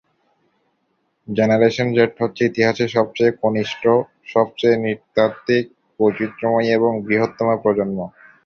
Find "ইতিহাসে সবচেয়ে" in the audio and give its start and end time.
2.45-3.31